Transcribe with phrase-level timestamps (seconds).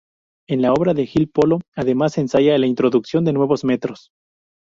[0.49, 4.09] En la obra de Gil Polo, además, se ensaya la introducción de nuevos metros.